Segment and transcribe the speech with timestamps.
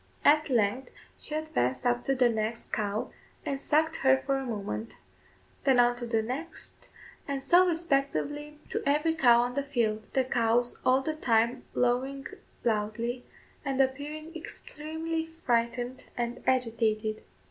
[0.25, 3.11] At length she advanced up to the next cow,
[3.45, 4.95] and sucked her for a moment;
[5.63, 6.89] then on to the next,
[7.27, 12.25] and so respectively to every cow on the field the cows all the time lowing
[12.63, 13.25] loudly,
[13.63, 17.21] and appearing extremely frightened and agitated.